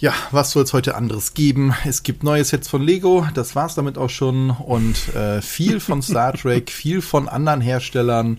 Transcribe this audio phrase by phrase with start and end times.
[0.00, 1.74] Ja, was soll es heute anderes geben?
[1.84, 4.50] Es gibt neue Sets von Lego, das war's damit auch schon.
[4.50, 8.38] Und äh, viel von Star Trek, viel von anderen Herstellern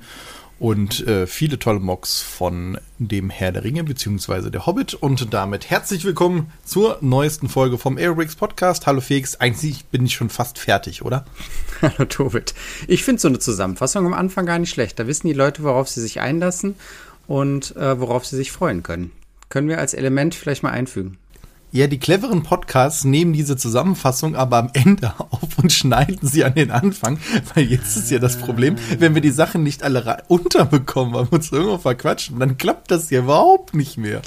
[0.57, 4.93] und äh, viele tolle Mocks von dem Herr der Ringe beziehungsweise der Hobbit.
[4.93, 8.87] Und damit herzlich willkommen zur neuesten Folge vom Aerobricks Podcast.
[8.87, 11.25] Hallo Felix, eigentlich bin ich schon fast fertig, oder?
[11.81, 12.53] Hallo Tobit.
[12.87, 14.97] Ich finde so eine Zusammenfassung am Anfang gar nicht schlecht.
[14.97, 16.75] Da wissen die Leute, worauf sie sich einlassen
[17.27, 19.11] und äh, worauf sie sich freuen können.
[19.49, 21.17] Können wir als Element vielleicht mal einfügen.
[21.71, 26.55] Ja, die cleveren Podcasts nehmen diese Zusammenfassung aber am Ende auf und schneiden sie an
[26.55, 27.19] den Anfang,
[27.53, 31.33] weil jetzt ist ja das Problem, wenn wir die Sachen nicht alle unterbekommen, weil wir
[31.33, 34.21] uns irgendwo verquatschen, dann klappt das ja überhaupt nicht mehr.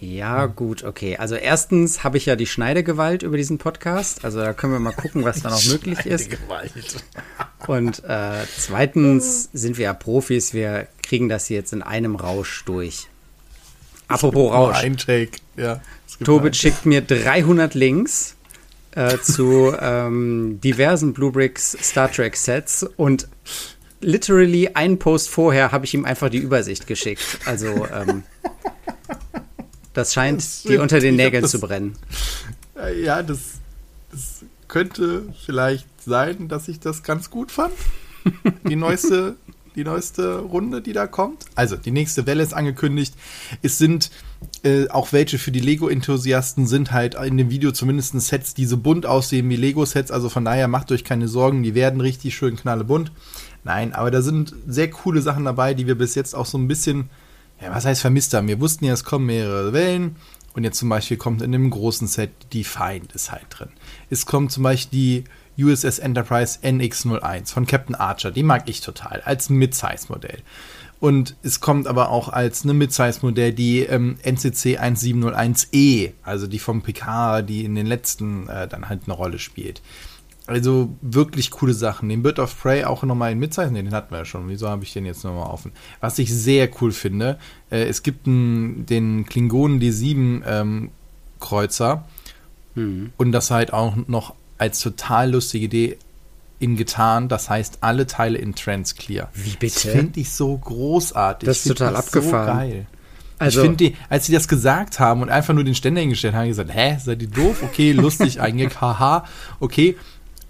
[0.00, 1.16] Ja, gut, okay.
[1.16, 4.24] Also erstens habe ich ja die Schneidegewalt über diesen Podcast.
[4.24, 6.30] Also da können wir mal gucken, was da noch möglich ist.
[7.66, 13.08] Und äh, zweitens sind wir ja Profis, wir kriegen das jetzt in einem Rausch durch.
[14.06, 14.78] Apropos Rausch.
[14.78, 15.80] Ein Take, ja.
[16.24, 18.36] Tobit schickt mir 300 Links
[18.92, 23.28] äh, zu ähm, diversen Bluebricks Star Trek Sets und
[24.00, 27.40] literally einen Post vorher habe ich ihm einfach die Übersicht geschickt.
[27.44, 28.22] Also ähm,
[29.92, 31.96] das scheint das dir unter den Nägeln das, zu brennen.
[33.02, 33.38] Ja, das,
[34.12, 37.72] das könnte vielleicht sein, dass ich das ganz gut fand.
[38.68, 39.36] Die neueste
[39.78, 41.46] die neueste Runde, die da kommt.
[41.54, 43.14] Also, die nächste Welle ist angekündigt.
[43.62, 44.10] Es sind
[44.64, 48.76] äh, auch welche für die Lego-Enthusiasten sind halt in dem Video zumindest Sets, die so
[48.76, 50.10] bunt aussehen wie Lego-Sets.
[50.10, 53.12] Also von daher macht euch keine Sorgen, die werden richtig schön knallebunt.
[53.64, 56.68] Nein, aber da sind sehr coole Sachen dabei, die wir bis jetzt auch so ein
[56.68, 57.10] bisschen,
[57.60, 58.48] ja, was heißt vermisst haben.
[58.48, 60.16] Wir wussten ja, es kommen mehrere Wellen.
[60.54, 63.68] Und jetzt zum Beispiel kommt in dem großen Set die Feind ist halt drin.
[64.10, 65.24] Es kommt zum Beispiel die
[65.58, 68.30] USS Enterprise NX-01 von Captain Archer.
[68.30, 70.38] Die mag ich total als Mid-Size-Modell.
[71.00, 76.82] Und es kommt aber auch als eine Mid-Size-Modell die ähm, NCC 1701E, also die vom
[76.82, 79.80] PK, die in den letzten äh, dann halt eine Rolle spielt.
[80.48, 82.08] Also wirklich coole Sachen.
[82.08, 83.70] Den Bird of Prey auch nochmal in Midsize.
[83.70, 84.48] Ne, den hatten wir ja schon.
[84.48, 85.72] Wieso habe ich den jetzt nochmal offen?
[86.00, 87.38] Was ich sehr cool finde,
[87.70, 90.90] äh, es gibt einen, den Klingonen D7 ähm,
[91.38, 92.06] Kreuzer.
[92.74, 93.12] Hm.
[93.18, 95.98] Und das halt auch noch als total lustige Idee
[96.58, 97.28] in getan.
[97.28, 99.30] Das heißt, alle Teile in Transclear.
[99.34, 99.74] Wie bitte?
[99.74, 101.46] Das finde ich so großartig.
[101.46, 102.46] Das ist total das abgefahren.
[102.46, 102.86] So geil.
[103.38, 106.34] Also, ich finde, die, als sie das gesagt haben und einfach nur den Ständer hingestellt
[106.34, 107.62] haben, gesagt, hä, seid ihr doof?
[107.62, 109.24] Okay, lustig eigentlich, haha,
[109.60, 109.96] okay.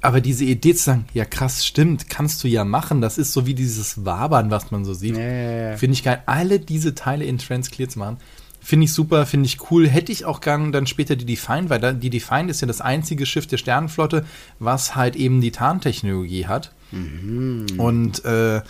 [0.01, 3.47] Aber diese Idee zu sagen, ja krass, stimmt, kannst du ja machen, das ist so
[3.47, 5.17] wie dieses Wabern, was man so sieht.
[5.17, 5.77] Ja, ja, ja.
[5.77, 8.19] Finde ich geil, alle diese Teile in Transclear zu machen.
[8.61, 9.89] Finde ich super, finde ich cool.
[9.89, 13.25] Hätte ich auch gern dann später die Define, weil die Define ist ja das einzige
[13.25, 14.27] Schiff der Sternenflotte,
[14.59, 16.73] was halt eben die Tarntechnologie hat.
[16.91, 17.67] Mhm.
[17.77, 18.63] Und äh,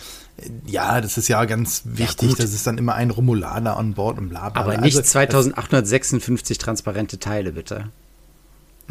[0.65, 2.29] ja, das ist ja ganz wichtig.
[2.29, 4.61] Ja, das ist dann immer ein Romulaner an Bord und bla bla.
[4.61, 7.91] Aber nicht also, 2856 transparente Teile, bitte.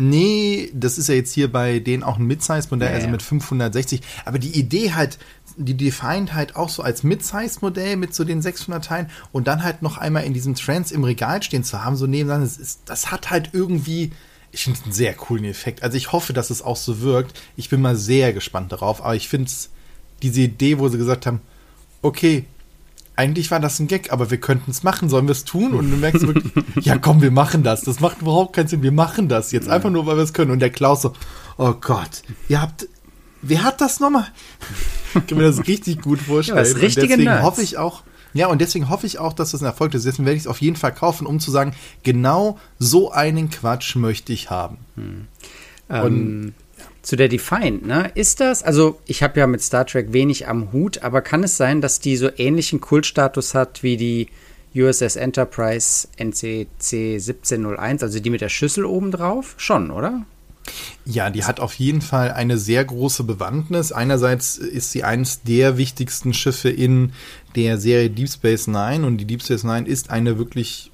[0.00, 4.00] Nee, das ist ja jetzt hier bei denen auch ein Mid-Size-Modell, ja, also mit 560.
[4.24, 5.18] Aber die Idee halt,
[5.58, 9.82] die Defined halt auch so als Mid-Size-Modell mit so den 600 Teilen und dann halt
[9.82, 13.10] noch einmal in diesem Trans im Regal stehen zu haben, so nebenan, das, ist, das
[13.10, 14.12] hat halt irgendwie,
[14.52, 15.82] ich finde es einen sehr coolen Effekt.
[15.82, 17.40] Also ich hoffe, dass es auch so wirkt.
[17.56, 19.70] Ich bin mal sehr gespannt darauf, aber ich finde es,
[20.22, 21.40] diese Idee, wo sie gesagt haben,
[22.02, 22.44] okay,
[23.16, 25.74] eigentlich war das ein Gag, aber wir könnten es machen, sollen wir es tun?
[25.74, 26.52] Und du merkst wirklich,
[26.84, 27.82] ja komm, wir machen das.
[27.82, 30.52] Das macht überhaupt keinen Sinn, wir machen das jetzt einfach nur, weil wir es können.
[30.52, 31.14] Und der Klaus so,
[31.56, 32.86] oh Gott, ihr habt,
[33.42, 34.26] wer hat das nochmal?
[35.14, 36.58] Ich kann mir das richtig gut vorstellen.
[36.58, 37.42] Ja, das richtige und deswegen Nerds.
[37.42, 38.02] hoffe ich auch,
[38.34, 40.04] ja, und deswegen hoffe ich auch, dass das ein Erfolg ist.
[40.04, 43.96] Deswegen werde ich es auf jeden Fall kaufen, um zu sagen, genau so einen Quatsch
[43.96, 44.78] möchte ich haben.
[44.96, 45.26] Hm.
[45.88, 46.54] Und ähm,
[47.02, 48.10] zu der Defiant, ne?
[48.14, 51.56] Ist das, also ich habe ja mit Star Trek wenig am Hut, aber kann es
[51.56, 54.28] sein, dass die so ähnlichen Kultstatus hat wie die
[54.74, 59.54] USS Enterprise NCC 1701, also die mit der Schüssel oben drauf?
[59.56, 60.26] Schon, oder?
[61.04, 63.92] Ja, die hat auf jeden Fall eine sehr große Bewandtnis.
[63.92, 67.12] Einerseits ist sie eines der wichtigsten Schiffe in
[67.56, 70.90] der Serie Deep Space Nine und die Deep Space Nine ist eine wirklich,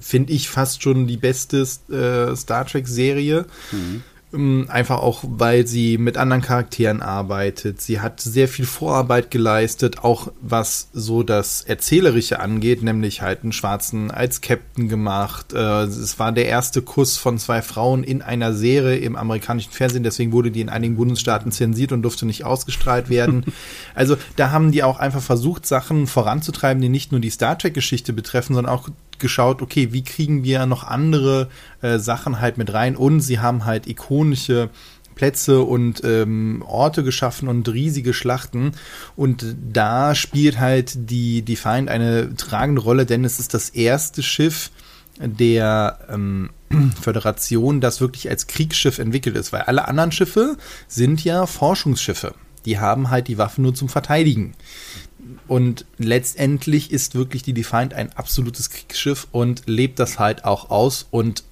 [0.00, 3.46] finde ich, fast schon die beste äh, Star Trek Serie.
[3.70, 4.02] Mhm.
[4.34, 7.80] Ähm, einfach auch, weil sie mit anderen Charakteren arbeitet.
[7.80, 13.52] Sie hat sehr viel Vorarbeit geleistet, auch was so das Erzählerische angeht, nämlich halt einen
[13.52, 15.52] Schwarzen als Captain gemacht.
[15.52, 20.02] Äh, es war der erste Kuss von zwei Frauen in einer Serie im amerikanischen Fernsehen,
[20.02, 23.44] deswegen wurde die in einigen Bundesstaaten zensiert und durfte nicht ausgestrahlt werden.
[23.94, 28.12] also da haben die auch einfach versucht, Sachen voranzutreiben, die nicht nur die Star Trek-Geschichte
[28.12, 28.88] betreffen, sondern auch
[29.24, 31.48] geschaut, okay, wie kriegen wir noch andere
[31.80, 34.68] äh, Sachen halt mit rein und sie haben halt ikonische
[35.14, 38.72] Plätze und ähm, Orte geschaffen und riesige Schlachten.
[39.16, 44.70] Und da spielt halt die Defiant eine tragende Rolle, denn es ist das erste Schiff,
[45.18, 46.50] der ähm,
[47.00, 52.34] Föderation, das wirklich als Kriegsschiff entwickelt ist, weil alle anderen Schiffe sind ja Forschungsschiffe.
[52.66, 54.54] Die haben halt die Waffen nur zum Verteidigen.
[55.46, 61.06] Und letztendlich ist wirklich die Defiant ein absolutes Kriegsschiff und lebt das halt auch aus
[61.10, 61.44] und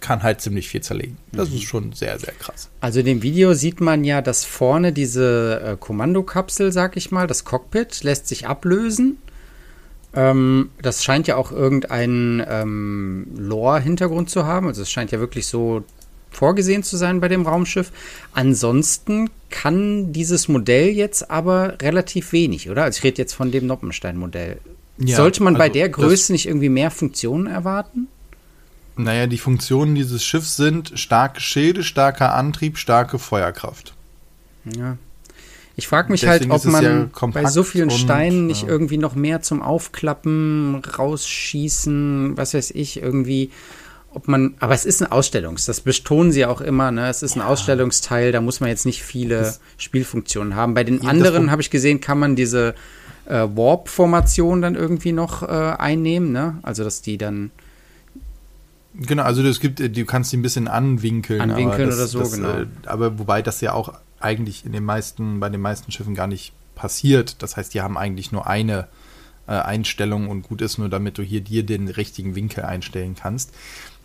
[0.00, 1.16] kann halt ziemlich viel zerlegen.
[1.32, 1.56] Das mhm.
[1.56, 2.68] ist schon sehr, sehr krass.
[2.80, 7.26] Also in dem Video sieht man ja, dass vorne diese äh, Kommandokapsel, sag ich mal,
[7.26, 9.18] das Cockpit lässt sich ablösen.
[10.14, 14.68] Ähm, das scheint ja auch irgendeinen ähm, Lore-Hintergrund zu haben.
[14.68, 15.84] Also es scheint ja wirklich so
[16.30, 17.92] vorgesehen zu sein bei dem Raumschiff.
[18.32, 22.84] Ansonsten kann dieses Modell jetzt aber relativ wenig, oder?
[22.84, 24.58] Also ich rede jetzt von dem Noppenstein-Modell.
[24.98, 28.08] Ja, Sollte man also bei der Größe nicht irgendwie mehr Funktionen erwarten?
[28.96, 33.94] Naja, die Funktionen dieses Schiffs sind starke Schilde, starker Antrieb, starke Feuerkraft.
[34.76, 34.98] Ja.
[35.76, 38.62] Ich frage mich halt, Deswegen halt, ob man ja bei so vielen Steinen und, nicht
[38.62, 38.68] ja.
[38.68, 43.52] irgendwie noch mehr zum Aufklappen, rausschießen, was weiß ich, irgendwie,
[44.14, 47.08] ob man, aber es ist ein Ausstellungs, das betonen sie auch immer, ne?
[47.08, 47.46] Es ist ein ja.
[47.46, 50.74] Ausstellungsteil, da muss man jetzt nicht viele das, Spielfunktionen haben.
[50.74, 52.74] Bei den anderen habe ich gesehen, kann man diese
[53.26, 56.58] äh, Warp-Formation dann irgendwie noch äh, einnehmen, ne?
[56.62, 57.50] Also dass die dann
[59.00, 61.40] Genau, also es gibt, du kannst die ein bisschen anwinkeln.
[61.40, 62.60] Anwinkeln das, oder so, das, genau.
[62.60, 66.26] Äh, aber wobei das ja auch eigentlich in den meisten, bei den meisten Schiffen gar
[66.26, 67.42] nicht passiert.
[67.42, 68.88] Das heißt, die haben eigentlich nur eine
[69.46, 73.52] äh, Einstellung und gut ist nur, damit du hier dir den richtigen Winkel einstellen kannst.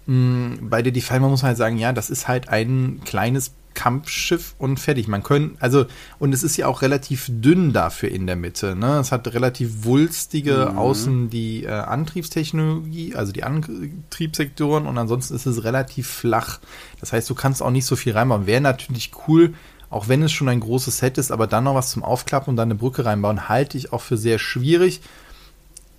[0.06, 4.56] Mm, bei der Defiler muss man halt sagen, ja, das ist halt ein kleines Kampfschiff
[4.58, 5.08] und fertig.
[5.08, 5.86] Man können, also,
[6.20, 8.76] und es ist ja auch relativ dünn dafür in der Mitte.
[8.76, 9.00] Ne?
[9.00, 10.78] Es hat relativ wulstige mhm.
[10.78, 16.60] außen die äh, Antriebstechnologie, also die Antriebssektoren und ansonsten ist es relativ flach.
[17.00, 18.46] Das heißt, du kannst auch nicht so viel reinbauen.
[18.46, 19.54] Wäre natürlich cool,
[19.90, 22.56] auch wenn es schon ein großes Set ist, aber dann noch was zum Aufklappen und
[22.56, 25.02] dann eine Brücke reinbauen, halte ich auch für sehr schwierig.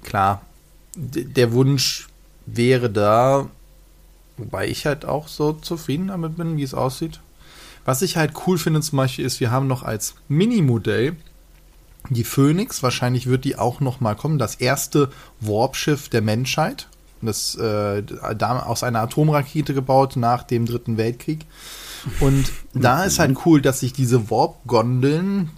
[0.02, 0.42] Klar,
[0.96, 2.08] der Wunsch
[2.46, 3.46] wäre da,
[4.36, 7.20] wobei ich halt auch so zufrieden damit bin, wie es aussieht.
[7.84, 11.16] Was ich halt cool finde zum Beispiel ist, wir haben noch als Mini-Modell
[12.08, 12.82] die Phoenix.
[12.82, 14.38] Wahrscheinlich wird die auch noch mal kommen.
[14.38, 15.10] Das erste
[15.40, 16.88] Warpschiff der Menschheit.
[17.20, 21.46] Das äh, aus einer Atomrakete gebaut nach dem Dritten Weltkrieg.
[22.20, 25.50] Und da ist halt cool, dass sich diese Warp-Gondeln,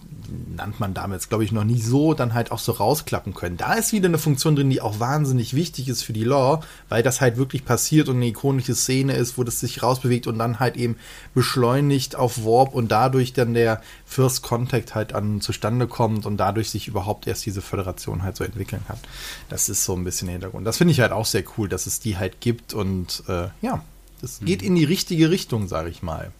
[0.55, 3.57] nannt man damals, glaube ich, noch nie so, dann halt auch so rausklappen können.
[3.57, 7.03] Da ist wieder eine Funktion drin, die auch wahnsinnig wichtig ist für die Lore, weil
[7.03, 10.59] das halt wirklich passiert und eine ikonische Szene ist, wo das sich rausbewegt und dann
[10.59, 10.97] halt eben
[11.33, 16.69] beschleunigt auf Warp und dadurch dann der First Contact halt an zustande kommt und dadurch
[16.69, 18.97] sich überhaupt erst diese Föderation halt so entwickeln kann.
[19.49, 20.65] Das ist so ein bisschen der Hintergrund.
[20.65, 23.83] Das finde ich halt auch sehr cool, dass es die halt gibt und äh, ja,
[24.21, 26.31] das geht in die richtige Richtung, sage ich mal.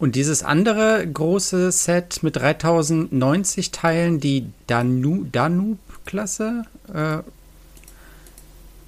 [0.00, 6.62] Und dieses andere große Set mit 3090 Teilen, die Danu Danube-Klasse,
[6.94, 7.18] äh,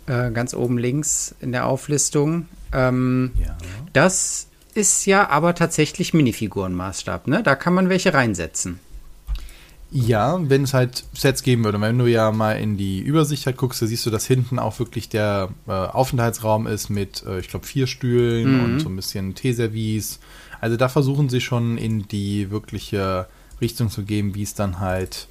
[0.06, 3.54] äh, ganz oben links in der Auflistung, ähm, ja.
[3.92, 7.42] das ist ja aber tatsächlich Minifigurenmaßstab, ne?
[7.42, 8.80] Da kann man welche reinsetzen.
[9.90, 11.78] Ja, wenn es halt Sets geben würde.
[11.78, 14.78] Wenn du ja mal in die Übersicht halt guckst, da siehst du, dass hinten auch
[14.78, 18.64] wirklich der äh, Aufenthaltsraum ist mit, äh, ich glaube, vier Stühlen mhm.
[18.64, 20.18] und so ein bisschen Teeservice
[20.62, 23.26] also da versuchen sie schon in die wirkliche
[23.60, 25.26] Richtung zu gehen, wie es dann halt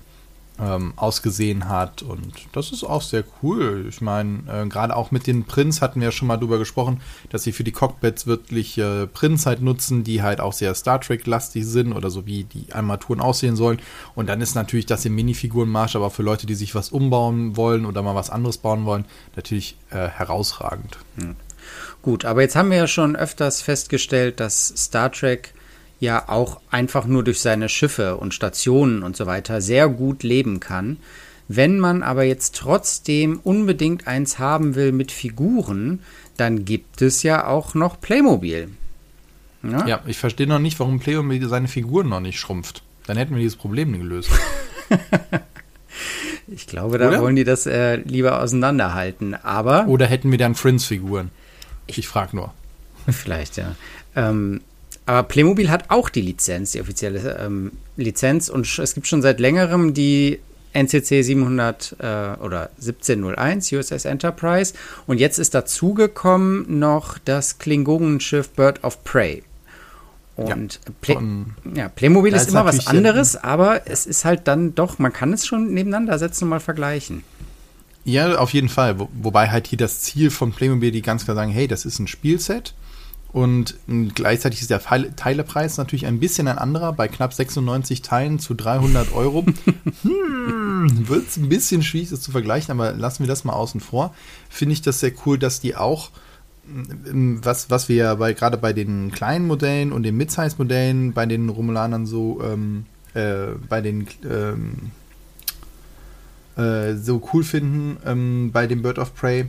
[0.59, 2.01] ähm, ausgesehen hat.
[2.01, 3.85] Und das ist auch sehr cool.
[3.87, 6.99] Ich meine, äh, gerade auch mit den Prints hatten wir ja schon mal drüber gesprochen,
[7.29, 10.99] dass sie für die Cockpits wirklich äh, Prints halt nutzen, die halt auch sehr Star
[10.99, 13.79] Trek-lastig sind oder so wie die Armaturen aussehen sollen.
[14.15, 17.85] Und dann ist natürlich das im Minifigurenmarsch, aber für Leute, die sich was umbauen wollen
[17.85, 19.05] oder mal was anderes bauen wollen,
[19.37, 20.97] natürlich äh, herausragend.
[21.17, 21.37] Hm.
[22.01, 25.53] Gut, aber jetzt haben wir ja schon öfters festgestellt, dass Star Trek
[25.99, 30.59] ja auch einfach nur durch seine Schiffe und Stationen und so weiter sehr gut leben
[30.59, 30.97] kann.
[31.47, 35.99] Wenn man aber jetzt trotzdem unbedingt eins haben will mit Figuren,
[36.37, 38.69] dann gibt es ja auch noch Playmobil.
[39.63, 42.83] Ja, ja ich verstehe noch nicht, warum Playmobil seine Figuren noch nicht schrumpft.
[43.05, 44.31] Dann hätten wir dieses Problem gelöst.
[46.47, 47.21] ich glaube, da Oder?
[47.21, 49.35] wollen die das äh, lieber auseinanderhalten.
[49.35, 49.87] Aber.
[49.87, 51.29] Oder hätten wir dann Friends-Figuren?
[51.87, 52.53] Ich, ich frage nur.
[53.09, 53.75] Vielleicht, ja.
[54.15, 54.61] Ähm,
[55.05, 58.49] aber Playmobil hat auch die Lizenz, die offizielle ähm, Lizenz.
[58.49, 60.39] Und es gibt schon seit längerem die
[60.73, 62.05] NCC 700 äh,
[62.41, 64.73] oder 1701 USS Enterprise.
[65.07, 69.43] Und jetzt ist dazugekommen noch das Klingonenschiff Bird of Prey.
[70.35, 71.17] Und ja, Play
[71.75, 75.33] ja, Playmobil ist, ist immer was anderes, aber es ist halt dann doch, man kann
[75.33, 77.23] es schon nebeneinander setzen und mal vergleichen.
[78.03, 78.99] Ja, auf jeden Fall.
[78.99, 81.99] Wo, wobei halt hier das Ziel von Playmobil, die ganz klar sagen, hey, das ist
[81.99, 82.73] ein Spielset
[83.31, 83.75] Und
[84.15, 86.93] gleichzeitig ist der Teilepreis natürlich ein bisschen ein anderer.
[86.93, 89.45] Bei knapp 96 Teilen zu 300 Euro
[90.01, 93.81] hm, wird es ein bisschen schwierig, das zu vergleichen, aber lassen wir das mal außen
[93.81, 94.13] vor.
[94.49, 96.09] Finde ich das sehr cool, dass die auch,
[96.65, 101.27] hm, was, was wir ja bei, gerade bei den kleinen Modellen und den Mid-Size-Modellen bei
[101.27, 104.91] den Romulanern so, ähm, äh, bei den ähm,
[106.57, 109.47] äh, so cool finden, ähm, bei dem Bird of Prey,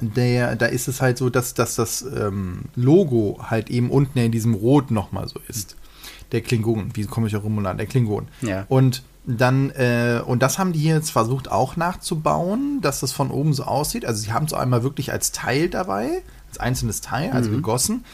[0.00, 4.30] der, da ist es halt so, dass, dass das ähm, Logo halt eben unten in
[4.32, 5.76] diesem Rot nochmal so ist.
[6.32, 7.78] Der Klingon, wie komme ich auch rum an?
[7.78, 8.28] Der Klingon.
[8.42, 8.64] Ja.
[8.68, 13.52] Und dann, äh, und das haben die jetzt versucht auch nachzubauen, dass das von oben
[13.52, 14.04] so aussieht.
[14.04, 17.56] Also sie haben es einmal wirklich als Teil dabei, als einzelnes Teil, also mhm.
[17.56, 18.04] gegossen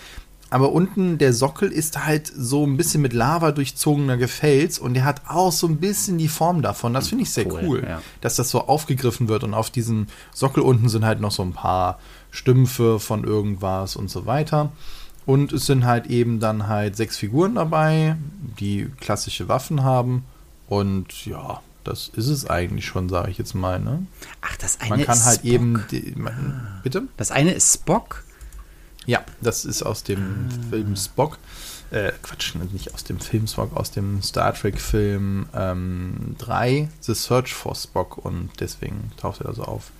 [0.54, 5.04] aber unten der Sockel ist halt so ein bisschen mit Lava durchzogener Gefels und der
[5.04, 6.94] hat auch so ein bisschen die Form davon.
[6.94, 8.00] Das finde ich sehr cool, cool ja.
[8.20, 11.54] dass das so aufgegriffen wird und auf diesem Sockel unten sind halt noch so ein
[11.54, 11.98] paar
[12.30, 14.70] Stümpfe von irgendwas und so weiter.
[15.26, 18.14] Und es sind halt eben dann halt sechs Figuren dabei,
[18.60, 20.24] die klassische Waffen haben.
[20.68, 23.80] Und ja, das ist es eigentlich schon, sage ich jetzt mal.
[23.80, 24.06] Ne?
[24.40, 25.50] Ach, das eine man kann ist halt Spock.
[25.50, 25.84] eben.
[25.90, 27.08] Die, man, bitte?
[27.16, 28.22] Das eine ist Spock
[29.06, 30.70] ja, das ist aus dem ah.
[30.70, 31.38] Film Spock.
[31.90, 37.54] Äh, Quatsch, nicht aus dem Film Spock, aus dem Star Trek-Film ähm, 3, The Search
[37.54, 39.92] for Spock und deswegen taucht er da so auf.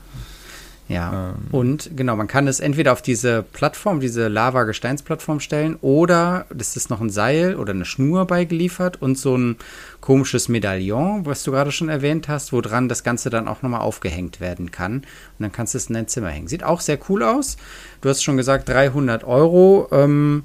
[0.89, 1.47] Ja, ähm.
[1.51, 6.91] und genau, man kann es entweder auf diese Plattform, diese Lava-Gesteinsplattform stellen oder das ist
[6.91, 9.57] noch ein Seil oder eine Schnur beigeliefert und so ein
[10.03, 13.81] komisches Medaillon, was du gerade schon erwähnt hast, wo dran das Ganze dann auch nochmal
[13.81, 14.97] aufgehängt werden kann.
[14.97, 15.05] Und
[15.39, 16.49] dann kannst du es in dein Zimmer hängen.
[16.49, 17.57] Sieht auch sehr cool aus.
[18.03, 19.89] Du hast schon gesagt, 300 Euro.
[19.91, 20.43] Ähm,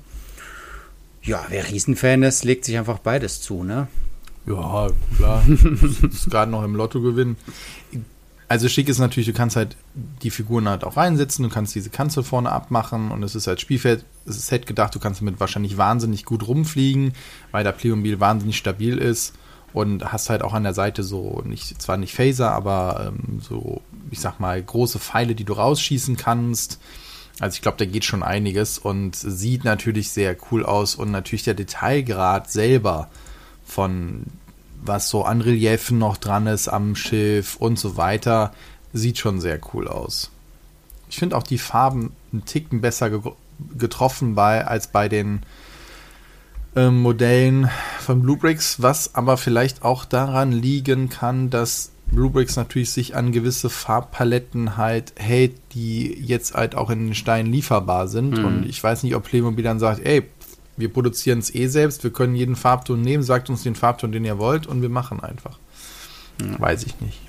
[1.22, 3.88] ja, wer Riesenfan ist, legt sich einfach beides zu, ne?
[4.46, 5.44] Ja, klar.
[5.48, 7.36] ist gerade noch im Lotto gewinnen.
[8.50, 11.92] Also schick ist natürlich, du kannst halt die Figuren halt auch reinsetzen, du kannst diese
[11.92, 15.40] Kanzel vorne abmachen und es ist als Spielfeld, es ist Set gedacht, du kannst damit
[15.40, 17.14] wahrscheinlich wahnsinnig gut rumfliegen,
[17.52, 19.36] weil der Playmobil wahnsinnig stabil ist
[19.72, 23.82] und hast halt auch an der Seite so, nicht, zwar nicht Phaser, aber ähm, so,
[24.10, 26.80] ich sag mal, große Pfeile, die du rausschießen kannst.
[27.40, 31.44] Also ich glaube, da geht schon einiges und sieht natürlich sehr cool aus und natürlich
[31.44, 33.12] der Detailgrad selber
[33.64, 34.26] von
[34.82, 38.54] was so an Reliefen noch dran ist am Schiff und so weiter,
[38.94, 40.32] sieht schon sehr cool aus.
[41.10, 43.22] Ich finde auch die Farben einen Ticken besser ge
[43.78, 45.42] getroffen bei, als bei den
[46.78, 47.70] äh, Modellen
[48.00, 53.70] von Bluebricks, was aber vielleicht auch daran liegen kann, dass Bluebricks natürlich sich an gewisse
[53.70, 58.38] Farbpaletten halt hält, die jetzt halt auch in den Steinen lieferbar sind.
[58.38, 58.46] Mhm.
[58.46, 60.24] Und ich weiß nicht, ob Playmobil dann sagt, ey,
[60.80, 64.26] wir produzieren es eh selbst, wir können jeden Farbton nehmen, sagt uns den Farbton, den
[64.26, 65.60] ihr wollt und wir machen einfach.
[66.42, 66.60] Ja.
[66.60, 67.20] Weiß ich nicht.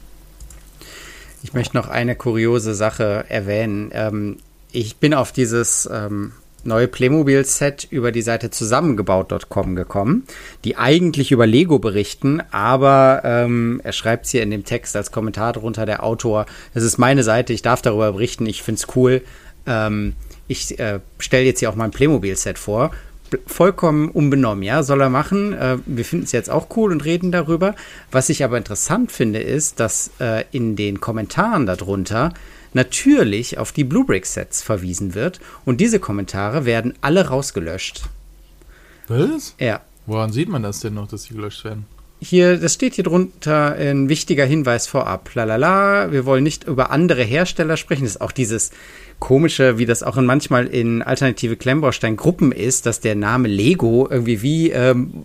[1.43, 3.91] Ich möchte noch eine kuriose Sache erwähnen.
[3.93, 4.37] Ähm,
[4.73, 6.33] ich bin auf dieses ähm,
[6.65, 10.25] neue Playmobil-Set über die Seite zusammengebaut.com gekommen,
[10.65, 15.11] die eigentlich über Lego berichten, aber ähm, er schreibt es hier in dem Text als
[15.11, 18.95] Kommentar drunter, der Autor, es ist meine Seite, ich darf darüber berichten, ich finde es
[18.95, 19.23] cool.
[19.67, 20.15] Ähm,
[20.49, 22.91] ich äh, stelle jetzt hier auch mein Playmobil-Set vor
[23.47, 25.53] vollkommen unbenommen, ja, soll er machen.
[25.53, 27.75] Äh, wir finden es jetzt auch cool und reden darüber.
[28.11, 32.33] Was ich aber interessant finde, ist, dass äh, in den Kommentaren darunter
[32.73, 38.05] natürlich auf die Bluebrick-Sets verwiesen wird und diese Kommentare werden alle rausgelöscht.
[39.09, 39.55] Was?
[39.59, 39.81] Ja.
[40.07, 41.87] Woran sieht man das denn noch, dass sie gelöscht werden?
[42.23, 45.31] Hier, das steht hier drunter ein wichtiger Hinweis vorab.
[45.35, 48.03] Lalala, wir wollen nicht über andere Hersteller sprechen.
[48.05, 48.73] Das ist auch dieses
[49.19, 54.43] komische, wie das auch in manchmal in alternative Klemmbaustein-Gruppen ist, dass der Name Lego irgendwie
[54.43, 55.25] wie ähm,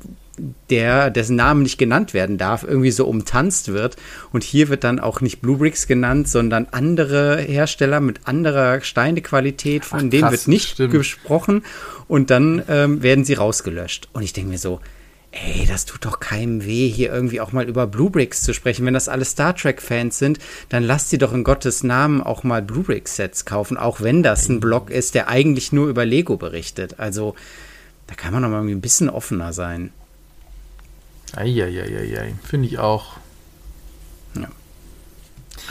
[0.69, 3.97] der, dessen Namen nicht genannt werden darf, irgendwie so umtanzt wird.
[4.31, 9.99] Und hier wird dann auch nicht Bluebricks genannt, sondern andere Hersteller mit anderer Steinequalität, von
[10.05, 10.91] Ach, denen wird nicht stimmt.
[10.91, 11.63] gesprochen.
[12.07, 14.07] Und dann ähm, werden sie rausgelöscht.
[14.13, 14.79] Und ich denke mir so,
[15.35, 18.85] ey, das tut doch keinem weh, hier irgendwie auch mal über Bluebricks zu sprechen.
[18.85, 20.39] Wenn das alle Star Trek-Fans sind,
[20.69, 24.61] dann lasst sie doch in Gottes Namen auch mal Bluebricks-Sets kaufen, auch wenn das ein
[24.61, 26.99] Blog ist, der eigentlich nur über Lego berichtet.
[26.99, 27.35] Also,
[28.07, 29.91] da kann man doch mal irgendwie ein bisschen offener sein.
[31.35, 33.17] Eieieiei, finde ich auch.
[34.35, 34.47] Ja.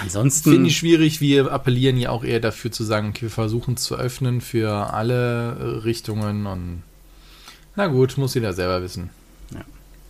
[0.03, 0.53] Ansonsten.
[0.53, 1.23] Finde ich schwierig.
[1.23, 4.93] Wir appellieren ja auch eher dafür zu sagen, okay, wir versuchen es zu öffnen für
[4.93, 6.83] alle Richtungen und
[7.77, 9.11] na gut, muss jeder selber wissen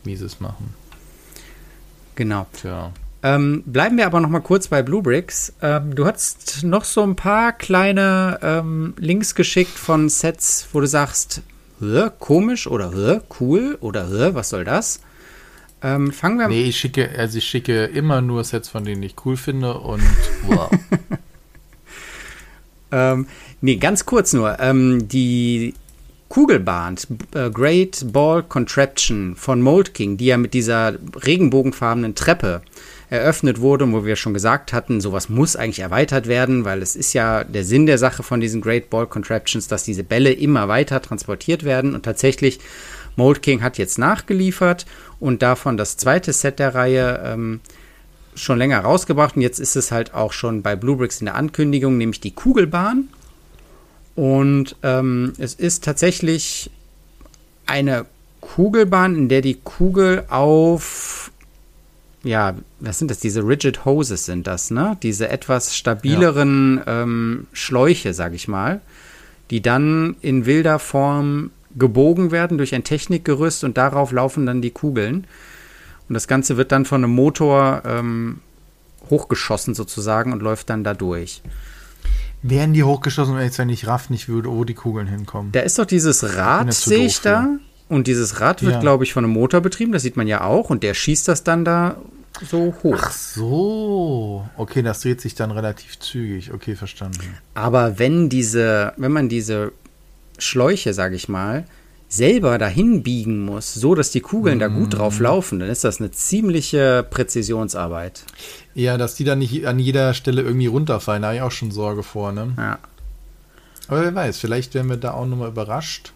[0.05, 0.75] wie sie es machen.
[2.15, 2.47] Genau.
[2.53, 2.93] Tja.
[3.23, 5.55] Ähm, bleiben wir aber noch mal kurz bei Bluebricks.
[5.63, 10.87] Ähm, du hast noch so ein paar kleine ähm, Links geschickt von Sets, wo du
[10.87, 11.43] sagst,
[12.19, 15.01] komisch oder cool oder was soll das?
[15.83, 19.17] Ähm, fangen wir Nee, ich schicke, also ich schicke immer nur Sets, von denen ich
[19.25, 20.03] cool finde und
[20.47, 20.71] wow.
[22.93, 23.27] ähm,
[23.61, 24.61] nee, ganz kurz nur.
[24.61, 25.75] Ähm, die
[26.35, 26.97] Kugelbahn,
[27.37, 32.61] äh, Great Ball Contraption von Mold King, die ja mit dieser regenbogenfarbenen Treppe
[33.09, 37.13] eröffnet wurde, wo wir schon gesagt hatten, sowas muss eigentlich erweitert werden, weil es ist
[37.13, 41.01] ja der Sinn der Sache von diesen Great Ball Contraptions, dass diese Bälle immer weiter
[41.01, 42.59] transportiert werden und tatsächlich
[43.15, 44.87] Mold King hat jetzt nachgeliefert
[45.21, 47.61] und davon das zweite Set der Reihe ähm,
[48.35, 51.97] schon länger rausgebracht und jetzt ist es halt auch schon bei Bluebricks in der Ankündigung,
[51.97, 53.09] nämlich die Kugelbahn.
[54.15, 56.71] Und ähm, es ist tatsächlich
[57.67, 58.07] eine
[58.41, 61.33] Kugelbahn, in der die Kugel auf,
[62.23, 63.19] ja, was sind das?
[63.19, 64.97] Diese Rigid Hoses sind das, ne?
[65.03, 67.03] Diese etwas stabileren ja.
[67.03, 68.81] ähm, Schläuche, sag ich mal,
[69.51, 74.71] die dann in wilder Form gebogen werden durch ein Technikgerüst und darauf laufen dann die
[74.71, 75.27] Kugeln.
[76.09, 78.41] Und das Ganze wird dann von einem Motor ähm,
[79.11, 81.43] hochgeschossen sozusagen und läuft dann da durch.
[82.47, 85.51] Werden die hochgeschossen, wenn ich raff nicht würde, wo die Kugeln hinkommen?
[85.53, 87.57] Da ist doch dieses Rad, sehe ich da.
[87.89, 88.81] Und dieses Rad wird, ja.
[88.81, 90.69] glaube ich, von einem Motor betrieben, das sieht man ja auch.
[90.69, 91.97] Und der schießt das dann da
[92.43, 92.99] so hoch.
[92.99, 94.47] Ach so.
[94.59, 96.53] Okay, das dreht sich dann relativ zügig.
[96.53, 97.35] Okay, verstanden.
[97.55, 99.73] Aber wenn diese, wenn man diese
[100.37, 101.65] Schläuche, sage ich mal,
[102.17, 104.61] selber dahin biegen muss, so dass die Kugeln mm.
[104.61, 105.25] da gut drauf mhm.
[105.25, 108.25] laufen, dann ist das eine ziemliche Präzisionsarbeit.
[108.75, 111.71] Ja, dass die dann nicht an jeder Stelle irgendwie runterfallen, da habe ich auch schon
[111.71, 112.53] Sorge vor, ne?
[112.57, 112.79] Ja.
[113.89, 116.13] Aber wer weiß, vielleicht werden wir da auch nochmal überrascht.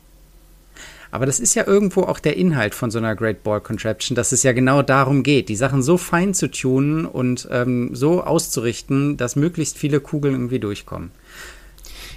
[1.11, 4.33] Aber das ist ja irgendwo auch der Inhalt von so einer Great Ball Contraption, dass
[4.33, 9.17] es ja genau darum geht, die Sachen so fein zu tunen und ähm, so auszurichten,
[9.17, 11.11] dass möglichst viele Kugeln irgendwie durchkommen.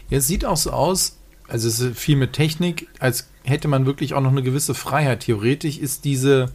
[0.09, 3.85] Ja, es sieht auch so aus, also es ist viel mit Technik, als hätte man
[3.85, 5.21] wirklich auch noch eine gewisse Freiheit.
[5.21, 6.51] Theoretisch ist diese,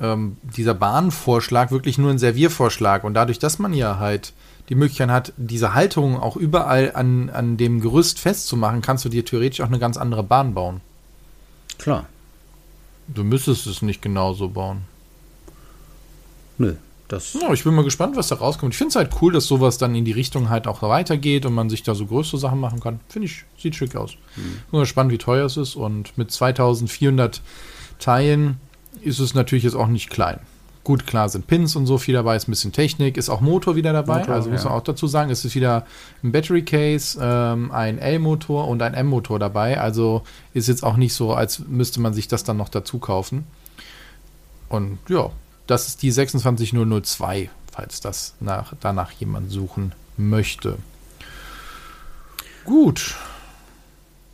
[0.00, 3.04] ähm, dieser Bahnvorschlag wirklich nur ein Serviervorschlag.
[3.04, 4.32] Und dadurch, dass man ja halt
[4.68, 9.24] die Möglichkeit hat, diese Halterung auch überall an, an dem Gerüst festzumachen, kannst du dir
[9.24, 10.80] theoretisch auch eine ganz andere Bahn bauen.
[11.78, 12.06] Klar.
[13.08, 14.82] Du müsstest es nicht genauso bauen.
[16.58, 16.76] Nö.
[17.10, 18.72] Das ja, ich bin mal gespannt, was da rauskommt.
[18.72, 21.54] Ich finde es halt cool, dass sowas dann in die Richtung halt auch weitergeht und
[21.54, 23.00] man sich da so größere Sachen machen kann.
[23.08, 24.12] Finde ich, sieht schick aus.
[24.36, 24.42] Mhm.
[24.42, 25.74] Bin mal gespannt, wie teuer es ist.
[25.74, 27.42] Und mit 2400
[27.98, 28.58] Teilen
[29.02, 30.38] ist es natürlich jetzt auch nicht klein.
[30.84, 33.76] Gut, klar sind Pins und so viel dabei, ist ein bisschen Technik, ist auch Motor
[33.76, 34.20] wieder dabei.
[34.20, 35.84] Motor, also muss man auch dazu sagen, es ist wieder
[36.22, 39.78] ein Battery Case, ähm, ein L-Motor und ein M-Motor dabei.
[39.78, 40.22] Also
[40.54, 43.44] ist jetzt auch nicht so, als müsste man sich das dann noch dazu kaufen.
[44.70, 45.30] Und ja,
[45.66, 50.78] das ist die 26002, falls das nach, danach jemand suchen möchte.
[52.64, 53.16] Gut.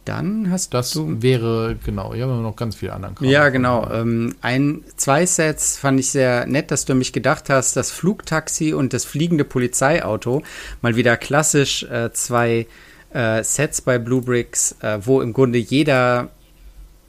[0.04, 1.14] Dann hast das du.
[1.14, 3.28] Das wäre, genau, hier haben wir noch ganz viele andere Kram.
[3.28, 3.90] Ja, genau.
[3.90, 8.72] Ähm, ein, zwei Sets fand ich sehr nett, dass du mich gedacht hast, das Flugtaxi
[8.72, 10.42] und das fliegende Polizeiauto.
[10.80, 12.68] Mal wieder klassisch äh, zwei
[13.12, 16.30] äh, Sets bei Blue Bricks, äh, wo im Grunde jeder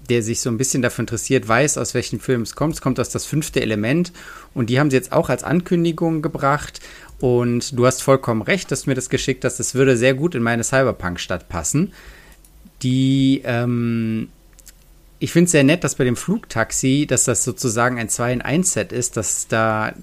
[0.10, 2.76] der sich so ein bisschen dafür interessiert, weiß, aus welchen Filmen es kommt.
[2.76, 4.12] Es kommt aus das fünfte Element
[4.54, 6.80] und die haben sie jetzt auch als Ankündigung gebracht.
[7.20, 9.58] Und du hast vollkommen recht, dass du mir das geschickt hast.
[9.58, 11.94] Das würde sehr gut in meine Cyberpunk-Stadt passen.
[12.84, 14.30] Die, ähm,
[15.20, 18.42] ich finde es sehr nett, dass bei dem Flugtaxi, dass das sozusagen ein 2 in
[18.42, 19.94] 1 Set ist, dass da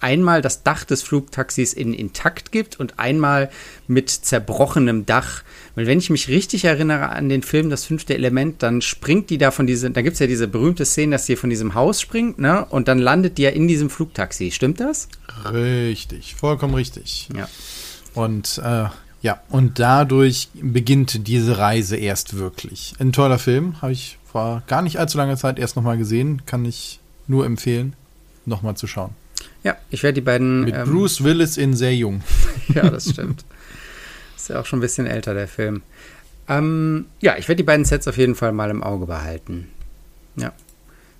[0.00, 3.50] einmal das Dach des Flugtaxis in intakt gibt und einmal
[3.86, 5.42] mit zerbrochenem Dach.
[5.74, 9.38] Weil wenn ich mich richtig erinnere an den Film Das fünfte Element, dann springt die
[9.38, 12.00] da von diesem, da gibt es ja diese berühmte Szene, dass sie von diesem Haus
[12.00, 12.64] springt, ne?
[12.66, 14.50] Und dann landet die ja in diesem Flugtaxi.
[14.50, 15.08] Stimmt das?
[15.52, 17.28] Richtig, vollkommen richtig.
[17.36, 17.48] Ja.
[18.14, 18.86] Und äh,
[19.22, 22.94] ja, und dadurch beginnt diese Reise erst wirklich.
[22.98, 26.42] Ein toller Film, habe ich vor gar nicht allzu langer Zeit erst nochmal gesehen.
[26.46, 27.94] Kann ich nur empfehlen,
[28.46, 29.10] nochmal zu schauen.
[29.62, 30.62] Ja, ich werde die beiden.
[30.64, 32.22] Mit ähm, Bruce Willis in sehr jung.
[32.74, 33.44] ja, das stimmt.
[34.50, 35.82] Ist auch schon ein bisschen älter, der Film.
[36.48, 39.68] Ähm, ja, ich werde die beiden Sets auf jeden Fall mal im Auge behalten.
[40.36, 40.52] Ja.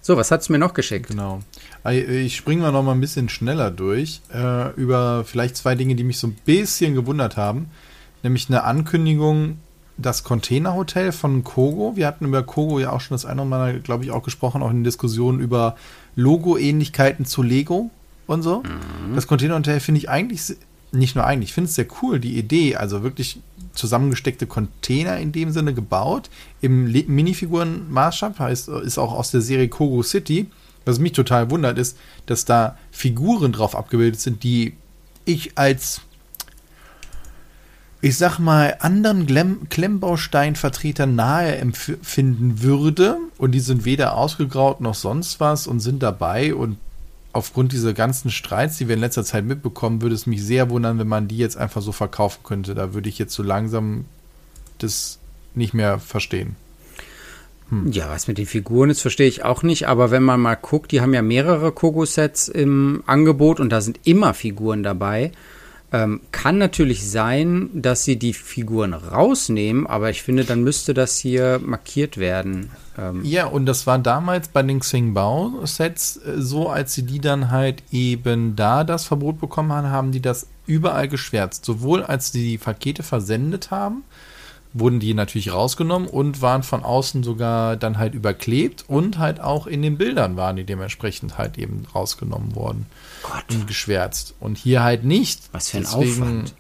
[0.03, 1.09] So, was hat es mir noch geschickt?
[1.09, 1.41] Genau.
[1.89, 6.05] Ich springe mal noch mal ein bisschen schneller durch äh, über vielleicht zwei Dinge, die
[6.05, 7.71] mich so ein bisschen gewundert haben.
[8.23, 9.59] Nämlich eine Ankündigung,
[9.97, 11.97] das Containerhotel von Kogo.
[11.97, 14.63] Wir hatten über Kogo ja auch schon das eine oder andere, glaube ich, auch gesprochen,
[14.63, 15.77] auch in Diskussionen über
[16.17, 17.91] Logo-Ähnlichkeiten zu Lego
[18.27, 18.63] und so.
[18.63, 19.15] Mhm.
[19.15, 20.57] Das Containerhotel finde ich eigentlich,
[20.93, 23.41] nicht nur eigentlich, ich finde es sehr cool, die Idee, also wirklich
[23.73, 30.03] zusammengesteckte Container in dem Sinne gebaut, im Minifigurenmaßstab, heißt, ist auch aus der Serie Kogo
[30.03, 30.51] City.
[30.85, 34.75] Was mich total wundert, ist, dass da Figuren drauf abgebildet sind, die
[35.25, 36.01] ich als
[38.03, 39.27] ich sag mal, anderen
[39.69, 43.19] Klemmbausteinvertretern nahe empfinden würde.
[43.37, 46.79] Und die sind weder ausgegraut noch sonst was und sind dabei und
[47.33, 50.99] aufgrund dieser ganzen Streits, die wir in letzter Zeit mitbekommen, würde es mich sehr wundern,
[50.99, 52.75] wenn man die jetzt einfach so verkaufen könnte.
[52.75, 54.05] Da würde ich jetzt so langsam
[54.79, 55.19] das
[55.55, 56.57] nicht mehr verstehen.
[57.69, 57.91] Hm.
[57.93, 59.89] Ja, was mit den Figuren ist, verstehe ich auch nicht.
[59.89, 64.01] Aber wenn man mal guckt, die haben ja mehrere Kogo-Sets im Angebot und da sind
[64.05, 65.33] immer Figuren dabei.
[65.93, 71.19] Ähm, kann natürlich sein, dass sie die Figuren rausnehmen, aber ich finde, dann müsste das
[71.19, 72.71] hier markiert werden.
[73.01, 77.51] Ähm ja, und das war damals bei den Xingbao-Sets äh, so, als sie die dann
[77.51, 81.65] halt eben da das Verbot bekommen haben, haben die das überall geschwärzt.
[81.65, 84.05] Sowohl als sie die Pakete versendet haben,
[84.73, 89.67] wurden die natürlich rausgenommen und waren von außen sogar dann halt überklebt und halt auch
[89.67, 92.87] in den Bildern waren die dementsprechend halt eben rausgenommen worden
[93.23, 93.45] Gott.
[93.51, 94.35] und geschwärzt.
[94.39, 95.43] Und hier halt nicht.
[95.53, 96.55] Was für ein Deswegen, Aufwand.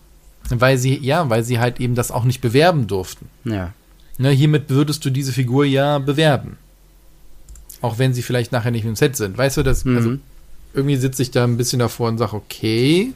[0.48, 3.28] Weil sie, ja, weil sie halt eben das auch nicht bewerben durften.
[3.44, 3.72] Ja.
[4.20, 6.58] Ne, hiermit würdest du diese Figur ja bewerben.
[7.80, 9.38] Auch wenn sie vielleicht nachher nicht im Set sind.
[9.38, 9.96] Weißt du, das, mhm.
[9.96, 10.16] also
[10.74, 13.14] irgendwie sitze ich da ein bisschen davor und sage, okay,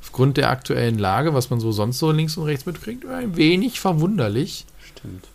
[0.00, 3.80] aufgrund der aktuellen Lage, was man so sonst so links und rechts mitkriegt, ein wenig
[3.80, 4.64] verwunderlich.
[4.82, 5.26] Stimmt.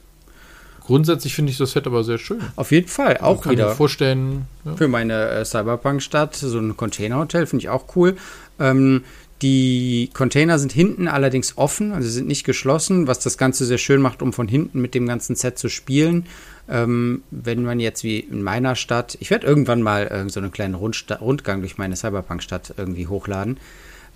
[0.80, 2.42] Grundsätzlich finde ich das Set aber sehr schön.
[2.56, 3.70] Auf jeden Fall, auch kann wieder.
[3.70, 4.48] Mir vorstellen.
[4.66, 4.76] Ja.
[4.76, 8.18] Für meine äh, Cyberpunk-Stadt, so ein Containerhotel, finde ich auch cool.
[8.60, 9.04] Ähm,
[9.42, 14.02] die Container sind hinten allerdings offen, also sind nicht geschlossen, was das Ganze sehr schön
[14.02, 16.28] macht, um von hinten mit dem ganzen Set zu spielen.
[16.70, 20.52] Ähm, wenn man jetzt wie in meiner Stadt, ich werde irgendwann mal äh, so einen
[20.52, 23.58] kleinen Rundsta Rundgang durch meine Cyberpunk-Stadt irgendwie hochladen.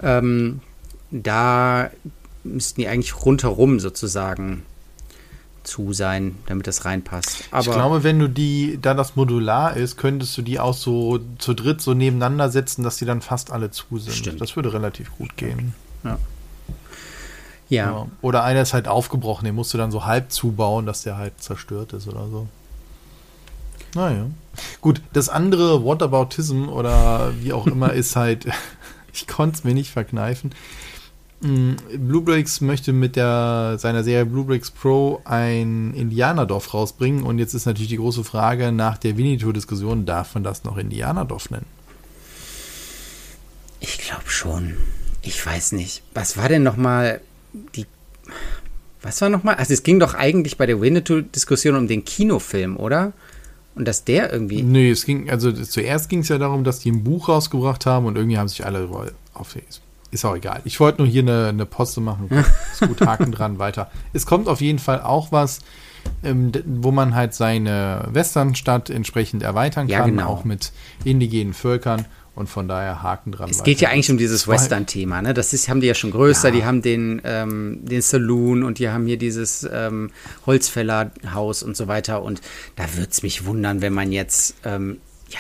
[0.02, 0.60] Ähm,
[1.10, 1.90] da
[2.44, 4.64] müssten die eigentlich rundherum sozusagen
[5.66, 7.44] zu sein, damit das reinpasst.
[7.52, 11.20] Aber ich glaube, wenn du die, da das modular ist, könntest du die auch so
[11.38, 14.16] zu dritt so nebeneinander setzen, dass die dann fast alle zu sind.
[14.16, 14.42] Stimmt.
[14.42, 15.74] Das würde relativ gut gehen.
[16.04, 16.18] Ja.
[17.70, 17.92] ja.
[17.92, 18.08] ja.
[18.22, 21.42] Oder einer ist halt aufgebrochen, den musst du dann so halb zubauen, dass der halt
[21.42, 22.48] zerstört ist oder so.
[23.96, 24.28] Naja.
[24.82, 28.48] Gut, das andere Whataboutism oder wie auch immer ist halt
[29.16, 30.52] ich konnte es mir nicht verkneifen.
[31.42, 37.66] Mm, Bluebricks möchte mit der, seiner Serie Bluebricks Pro ein Indianerdorf rausbringen und jetzt ist
[37.66, 41.66] natürlich die große Frage nach der Winnetou-Diskussion, darf man das noch Indianerdorf nennen?
[43.80, 44.78] Ich glaube schon.
[45.22, 46.04] Ich weiß nicht.
[46.14, 47.22] Was war denn nochmal
[47.76, 47.86] die.
[49.02, 49.56] Was war nochmal?
[49.56, 53.14] Also, es ging doch eigentlich bei der Winnetou-Diskussion um den Kinofilm, oder?
[53.76, 54.64] Und dass der irgendwie.
[54.64, 58.06] Nee, es ging, also zuerst ging es ja darum, dass die ein Buch rausgebracht haben
[58.06, 58.90] und irgendwie haben sich alle
[59.34, 59.56] auf.
[60.16, 60.62] Ist auch egal.
[60.64, 62.30] Ich wollte nur hier eine, eine Poste machen.
[62.72, 63.92] Ist gut, Haken dran, weiter.
[64.14, 65.60] Es kommt auf jeden Fall auch was,
[66.24, 70.28] ähm, wo man halt seine Westernstadt entsprechend erweitern kann, ja, genau.
[70.28, 70.72] auch mit
[71.04, 72.06] indigenen Völkern.
[72.34, 73.50] Und von daher Haken dran.
[73.50, 75.34] Es geht ja eigentlich um dieses Western-Thema, ne?
[75.34, 76.48] Das ist, haben die ja schon größer.
[76.50, 76.56] Ja.
[76.56, 80.12] Die haben den, ähm, den Saloon und die haben hier dieses ähm,
[80.46, 82.24] Holzfällerhaus und so weiter.
[82.24, 82.42] Und
[82.78, 84.98] da würde es mich wundern, wenn man jetzt ähm,
[85.30, 85.40] ja,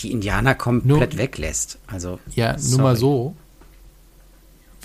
[0.00, 1.78] die Indianer komplett nur, weglässt.
[1.86, 2.76] Also, ja, sorry.
[2.76, 3.36] nur mal so.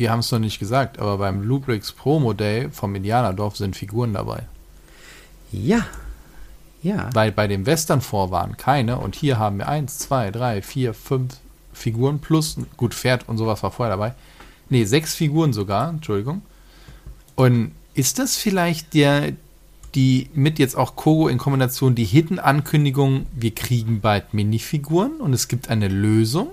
[0.02, 4.14] Wir haben es noch nicht gesagt, aber beim Lubrix Pro Modell vom Indianerdorf sind Figuren
[4.14, 4.48] dabei.
[5.52, 5.86] Ja,
[6.82, 7.12] ja.
[7.14, 10.96] Weil bei dem Western vor waren keine und hier haben wir eins, zwei, drei, vier,
[10.96, 11.36] fünf
[11.72, 14.16] Figuren plus, gut, Pferd und sowas war vorher dabei.
[14.70, 16.42] Nee, sechs Figuren sogar, Entschuldigung.
[17.36, 19.34] Und ist das vielleicht der,
[19.94, 25.48] die mit jetzt auch Kogo in Kombination die Hidden-Ankündigung, wir kriegen bald Minifiguren und es
[25.48, 26.48] gibt eine Lösung?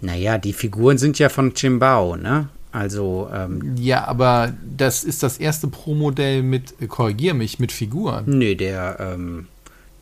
[0.00, 2.48] Naja, die Figuren sind ja von Chimbao, ne?
[2.72, 3.28] Also.
[3.32, 8.24] Ähm, ja, aber das ist das erste Pro-Modell mit, äh, korrigier mich, mit Figuren.
[8.26, 9.46] Nee, der, ähm,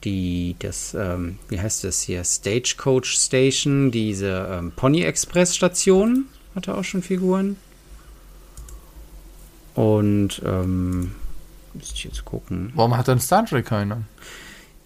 [0.05, 2.25] die, das, ähm, wie heißt das hier?
[2.25, 6.25] Stagecoach Station, diese ähm, Pony Express Station
[6.55, 7.57] hatte auch schon Figuren.
[9.75, 11.13] Und, ähm,
[11.75, 12.73] müsste ich jetzt gucken.
[12.75, 14.03] Warum hat dann Star Trek keiner?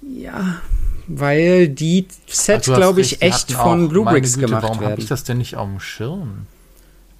[0.03, 0.61] Ja,
[1.07, 4.81] weil die Set, glaube ich, echt von Bluebricks gemacht warum werden.
[4.81, 6.47] Warum habe ich das denn nicht auf dem Schirm?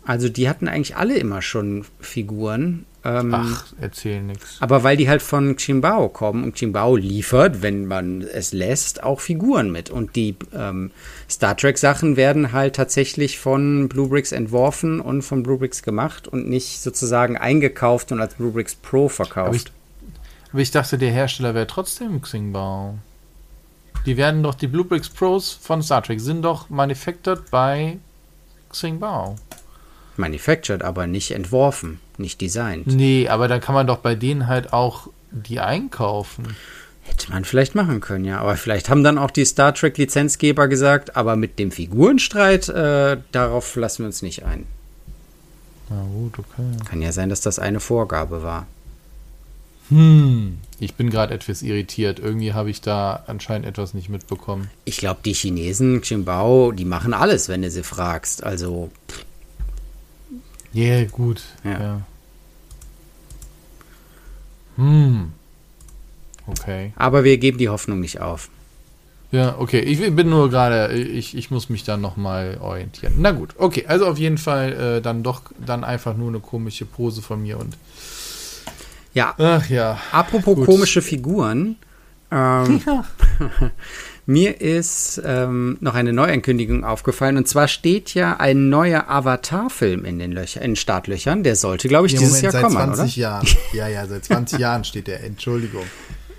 [0.07, 2.87] Also die hatten eigentlich alle immer schon Figuren.
[3.05, 4.57] Ähm, Ach, erzähl nix.
[4.61, 9.21] Aber weil die halt von Chimbao kommen und Chimbao liefert, wenn man es lässt, auch
[9.21, 9.91] Figuren mit.
[9.91, 10.93] Und die ähm,
[11.29, 16.83] Star Trek Sachen werden halt tatsächlich von Bluebricks entworfen und von Bluebricks gemacht und nicht
[16.83, 19.47] sozusagen eingekauft und als Bluebricks Pro verkauft.
[19.49, 19.65] Aber ich,
[20.53, 22.99] aber ich dachte, der Hersteller wäre trotzdem Xingbao.
[24.07, 27.99] Die werden doch, die Bluebricks Pros von Star Trek sind doch manufactured bei
[28.71, 29.37] Xingbao.
[30.17, 32.87] Manufactured, aber nicht entworfen, nicht designt.
[32.87, 36.57] Nee, aber dann kann man doch bei denen halt auch die einkaufen.
[37.03, 38.39] Hätte man vielleicht machen können, ja.
[38.39, 43.77] Aber vielleicht haben dann auch die Star Trek-Lizenzgeber gesagt, aber mit dem Figurenstreit, äh, darauf
[43.77, 44.67] lassen wir uns nicht ein.
[45.89, 46.85] Na gut, okay.
[46.85, 48.67] Kann ja sein, dass das eine Vorgabe war.
[49.89, 52.19] Hm, Ich bin gerade etwas irritiert.
[52.19, 54.71] Irgendwie habe ich da anscheinend etwas nicht mitbekommen.
[54.85, 58.45] Ich glaube, die Chinesen, Ximbao, die machen alles, wenn du sie fragst.
[58.45, 58.91] Also.
[60.73, 61.43] Ja, yeah, gut.
[61.65, 61.81] Ja.
[61.81, 62.01] ja.
[64.77, 65.33] Hm.
[66.47, 66.93] Okay.
[66.97, 68.51] Aber wir geben die Hoffnung nicht auf.
[69.33, 69.81] Ja, okay.
[69.81, 73.15] Ich bin nur gerade, ich, ich muss mich dann nochmal orientieren.
[73.19, 73.85] Na gut, okay.
[73.87, 77.59] Also auf jeden Fall äh, dann doch dann einfach nur eine komische Pose von mir
[77.59, 77.77] und.
[79.17, 79.35] Ja.
[79.39, 79.99] Ach ja.
[80.13, 80.67] Apropos Gut.
[80.67, 81.77] komische Figuren.
[82.31, 83.05] Ähm, Ja.
[84.29, 87.37] Mir ist ähm, noch eine Neuankündigung aufgefallen.
[87.37, 91.45] Und zwar steht ja ein neuer Avatar-Film in den Löcher, in Startlöchern.
[91.45, 93.47] Der sollte, glaube ich, Ja, dieses Moment, Jahr seit kommen, 20 Jahren.
[93.73, 95.23] Ja, ja, seit 20 Jahren steht der.
[95.23, 95.85] Entschuldigung.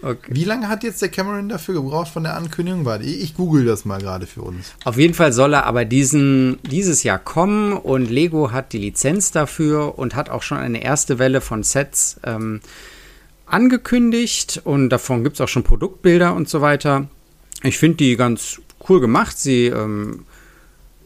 [0.07, 0.31] Okay.
[0.33, 2.85] Wie lange hat jetzt der Cameron dafür gebraucht von der Ankündigung?
[2.85, 4.71] Warte, ich, ich google das mal gerade für uns.
[4.85, 9.31] Auf jeden Fall soll er aber diesen, dieses Jahr kommen und Lego hat die Lizenz
[9.31, 12.61] dafür und hat auch schon eine erste Welle von Sets ähm,
[13.45, 17.07] angekündigt und davon gibt es auch schon Produktbilder und so weiter.
[17.63, 19.37] Ich finde die ganz cool gemacht.
[19.37, 20.25] Sie, ähm,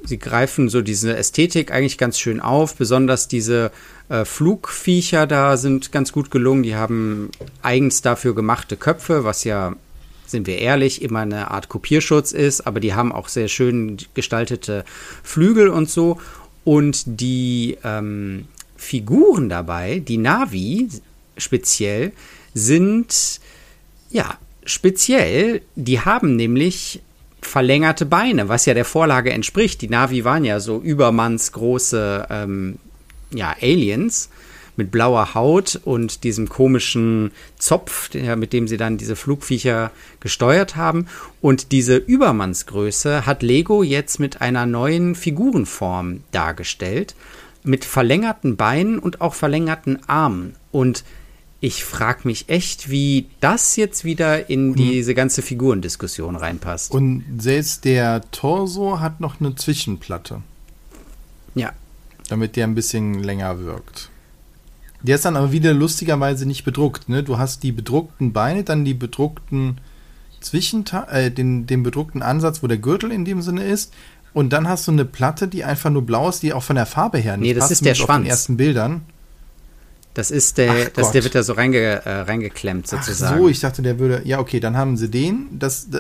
[0.04, 2.76] sie greifen so diese Ästhetik eigentlich ganz schön auf.
[2.76, 3.72] Besonders diese
[4.10, 6.64] äh, Flugviecher da sind ganz gut gelungen.
[6.64, 7.30] Die haben
[7.62, 9.76] eigens dafür gemachte Köpfe, was ja
[10.32, 14.86] sind wir ehrlich, immer eine Art Kopierschutz ist, aber die haben auch sehr schön gestaltete
[15.24, 16.20] Flügel und so.
[16.64, 18.46] Und die ähm,
[18.78, 20.88] Figuren dabei, die Navi
[21.38, 22.14] speziell,
[22.54, 23.40] sind
[24.10, 25.62] ja speziell.
[25.76, 27.02] Die haben nämlich
[27.42, 29.82] verlängerte Beine, was ja der Vorlage entspricht.
[29.82, 32.78] Die Navi waren ja so übermannsgroße ähm,
[33.34, 34.30] ja, Aliens
[34.78, 40.76] mit blauer Haut und diesem komischen Zopf, der, mit dem sie dann diese Flugviecher gesteuert
[40.76, 41.08] haben.
[41.42, 47.16] Und diese Übermannsgröße hat Lego jetzt mit einer neuen Figurenform dargestellt,
[47.64, 50.56] mit verlängerten Beinen und auch verlängerten Armen.
[50.72, 51.04] Und
[51.64, 56.92] ich frage mich echt, wie das jetzt wieder in diese ganze Figurendiskussion reinpasst.
[56.92, 60.42] Und selbst der Torso hat noch eine Zwischenplatte,
[61.54, 61.72] ja,
[62.30, 64.10] damit der ein bisschen länger wirkt.
[65.04, 67.10] Der ist dann aber wieder lustigerweise nicht bedruckt.
[67.10, 67.24] Ne?
[67.24, 69.80] Du hast die bedruckten Beine, dann die bedruckten
[70.42, 73.94] Zwischenta äh, den, den bedruckten Ansatz, wo der Gürtel in dem Sinne ist.
[74.34, 76.86] Und dann hast du eine Platte, die einfach nur blau ist, die auch von der
[76.86, 78.30] Farbe her nicht Nee, das passt, ist der zumindest auf den Schwanz.
[78.30, 79.02] ersten Bildern.
[80.14, 81.16] Das ist der, Ach das, Gott.
[81.16, 83.40] der wird da so reinge, äh, reingeklemmt Ach sozusagen.
[83.42, 84.22] so, ich dachte, der würde.
[84.26, 85.48] Ja, okay, dann haben sie den.
[85.60, 86.00] Das, d-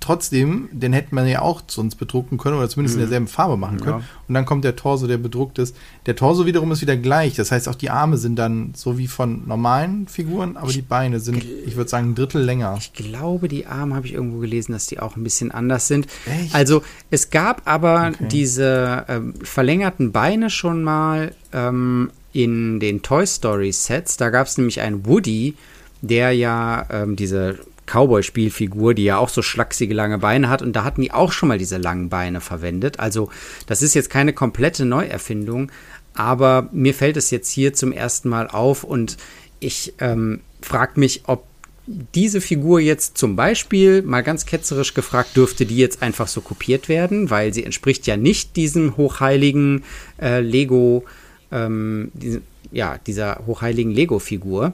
[0.00, 3.78] trotzdem, den hätte man ja auch sonst bedrucken können oder zumindest in derselben Farbe machen
[3.80, 4.00] können.
[4.00, 4.04] Ja.
[4.28, 5.76] Und dann kommt der Torso, der bedruckt ist.
[6.06, 7.34] Der Torso wiederum ist wieder gleich.
[7.34, 11.20] Das heißt, auch die Arme sind dann so wie von normalen Figuren, aber die Beine
[11.20, 12.76] sind, ich würde sagen, ein Drittel länger.
[12.78, 16.06] Ich glaube, die Arme habe ich irgendwo gelesen, dass die auch ein bisschen anders sind.
[16.26, 16.54] Echt?
[16.54, 18.28] Also es gab aber Okay.
[18.28, 24.16] diese ähm, verlängerten Beine schon mal ähm, in den Toy Story Sets.
[24.16, 25.54] Da gab es nämlich einen Woody,
[26.00, 30.62] der ja ähm, diese Cowboy-Spielfigur, die ja auch so schlachsige lange Beine hat.
[30.62, 33.00] Und da hatten die auch schon mal diese langen Beine verwendet.
[33.00, 33.30] Also
[33.66, 35.70] das ist jetzt keine komplette Neuerfindung,
[36.14, 39.16] aber mir fällt es jetzt hier zum ersten Mal auf und
[39.60, 41.46] ich ähm, frage mich, ob
[41.86, 46.88] diese Figur jetzt zum Beispiel, mal ganz ketzerisch gefragt, dürfte die jetzt einfach so kopiert
[46.88, 49.82] werden, weil sie entspricht ja nicht diesem hochheiligen
[50.20, 51.04] äh, Lego,
[51.52, 54.72] ähm, diese, ja, dieser hochheiligen Lego-Figur.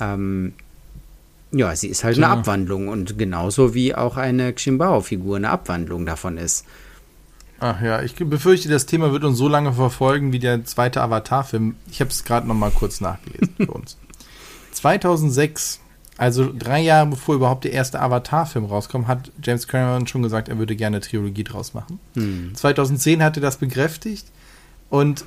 [0.00, 0.52] Ähm,
[1.50, 2.32] ja, sie ist halt eine Tja.
[2.34, 6.64] Abwandlung und genauso wie auch eine Ximbao-Figur eine Abwandlung davon ist.
[7.60, 11.76] Ach ja, ich befürchte, das Thema wird uns so lange verfolgen wie der zweite Avatar-Film.
[11.90, 13.96] Ich habe es gerade noch mal kurz nachgelesen für uns.
[14.72, 15.80] 2006,
[16.18, 20.58] also drei Jahre bevor überhaupt der erste Avatar-Film rauskommt, hat James Cameron schon gesagt, er
[20.58, 22.00] würde gerne eine Trilogie draus machen.
[22.54, 24.26] 2010 hat er das bekräftigt
[24.90, 25.24] und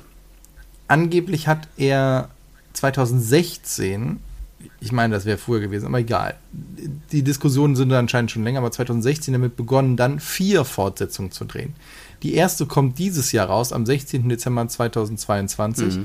[0.88, 2.28] angeblich hat er
[2.72, 4.18] 2016,
[4.80, 6.34] ich meine, das wäre früher gewesen, aber egal.
[7.12, 11.74] Die Diskussionen sind anscheinend schon länger, aber 2016 damit begonnen, dann vier Fortsetzungen zu drehen.
[12.22, 14.28] Die erste kommt dieses Jahr raus, am 16.
[14.28, 16.00] Dezember 2022.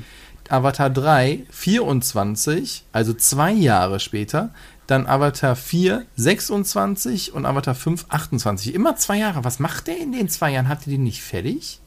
[0.48, 4.50] Avatar 3, 24, also zwei Jahre später.
[4.86, 8.74] Dann Avatar 4, 26 und Avatar 5, 28.
[8.74, 9.42] Immer zwei Jahre.
[9.42, 10.68] Was macht der in den zwei Jahren?
[10.68, 11.80] Hat er den nicht fertig?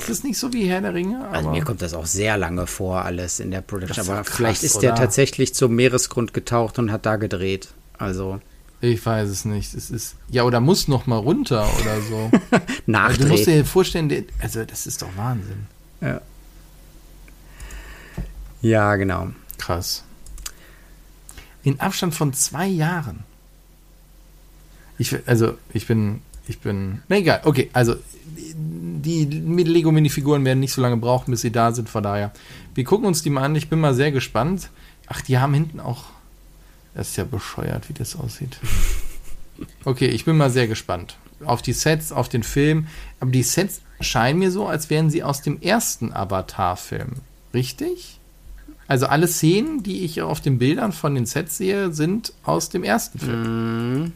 [0.00, 1.26] Ist das nicht so wie Herr der Ringe?
[1.28, 4.08] Also Aber- mir kommt das auch sehr lange vor, alles in der Production.
[4.08, 5.02] Aber krass, vielleicht ist der oder?
[5.02, 7.68] tatsächlich zum Meeresgrund getaucht und hat da gedreht.
[7.98, 8.40] Also
[8.80, 9.74] Ich weiß es nicht.
[9.74, 12.30] Es ist ja oder muss noch mal runter oder so.
[12.92, 15.66] Also, du musst dir vorstellen, der- also das ist doch Wahnsinn.
[16.00, 16.20] Ja.
[18.62, 19.28] ja, genau.
[19.58, 20.02] Krass.
[21.62, 23.20] In Abstand von zwei Jahren.
[24.98, 27.40] Ich also ich bin ich bin na egal.
[27.44, 27.96] Okay, also
[29.00, 31.88] die, die Lego Minifiguren werden nicht so lange brauchen, bis sie da sind.
[31.88, 32.32] Von daher,
[32.74, 33.56] wir gucken uns die mal an.
[33.56, 34.70] Ich bin mal sehr gespannt.
[35.06, 36.04] Ach, die haben hinten auch
[36.94, 38.58] Das ist ja bescheuert, wie das aussieht.
[39.84, 41.16] Okay, ich bin mal sehr gespannt.
[41.44, 42.86] Auf die Sets, auf den Film.
[43.18, 47.16] Aber die Sets scheinen mir so, als wären sie aus dem ersten Avatar-Film.
[47.52, 48.18] Richtig?
[48.86, 52.82] Also alle Szenen, die ich auf den Bildern von den Sets sehe, sind aus dem
[52.82, 54.04] ersten Film.
[54.04, 54.12] Mm,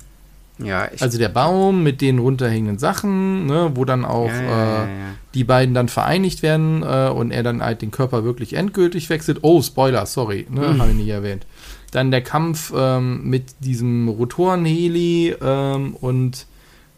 [0.58, 4.84] ja, ich, Also der Baum mit den runterhängenden Sachen, ne, wo dann auch Ja, ja,
[4.84, 4.88] äh,
[5.34, 9.38] die beiden dann vereinigt werden äh, und er dann halt den Körper wirklich endgültig wechselt.
[9.42, 10.80] Oh, Spoiler, sorry, ne, Mhm.
[10.80, 11.44] habe ich nicht erwähnt.
[11.90, 16.46] Dann der Kampf ähm, mit diesem Rotorenheli ähm, und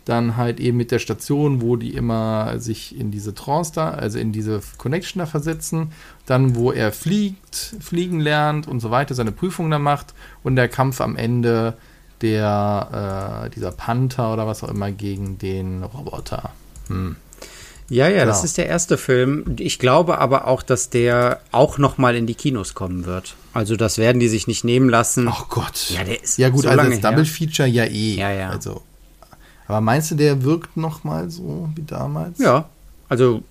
[0.05, 4.19] dann halt eben mit der Station, wo die immer sich in diese Trance da, also
[4.21, 5.91] in diese Connection da versetzen.
[6.27, 10.15] Dann, wo er fliegt, fliegen lernt und so weiter, seine Prüfung da macht.
[10.45, 11.77] Und der Kampf am Ende
[12.23, 16.51] der, äh, dieser Panther oder was auch immer gegen den Roboter.
[16.89, 17.17] Hm.
[17.89, 18.45] ja, ja, das Genau.
[18.45, 19.57] ist der erste Film.
[19.59, 23.35] Ich glaube aber auch, dass der auch noch mal in die Kinos kommen wird.
[23.55, 25.29] Also das werden die sich nicht nehmen lassen.
[25.31, 25.91] Ach Gott.
[25.91, 27.33] Ja, der ist Ja gut, so also als Double her.
[27.33, 28.15] Feature ja eh.
[28.17, 28.51] Ja, ja.
[28.51, 28.83] Also,
[29.69, 32.39] aber meinst du, der wirkt noch mal so wie damals?
[32.39, 32.69] Ja,
[33.09, 33.43] also,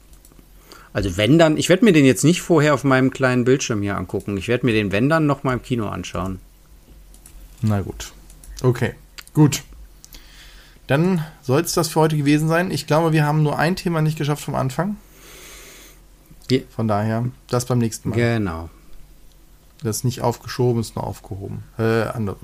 [0.93, 3.97] also wenn dann, ich werde mir den jetzt nicht vorher auf meinem kleinen Bildschirm hier
[3.97, 4.37] angucken.
[4.37, 6.39] Ich werde mir den, wenn dann, noch mal im Kino anschauen.
[7.61, 8.11] Na gut.
[8.61, 8.93] Okay,
[9.33, 9.63] gut.
[10.87, 12.71] Dann soll es das für heute gewesen sein.
[12.71, 14.97] Ich glaube, wir haben nur ein Thema nicht geschafft vom Anfang.
[16.69, 18.15] Von daher, das beim nächsten Mal.
[18.15, 18.69] Genau.
[19.81, 21.63] Das ist nicht aufgeschoben, ist nur aufgehoben.
[21.77, 22.37] Äh, andere.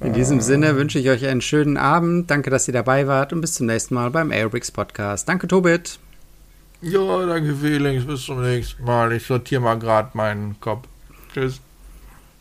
[0.00, 2.30] In diesem Sinne wünsche ich euch einen schönen Abend.
[2.30, 5.28] Danke, dass ihr dabei wart und bis zum nächsten Mal beim Aerobricks Podcast.
[5.28, 5.98] Danke, Tobit.
[6.82, 8.04] Ja, danke Felix.
[8.04, 9.12] Bis zum nächsten Mal.
[9.12, 10.88] Ich sortiere mal gerade meinen Kopf.
[11.32, 11.60] Tschüss.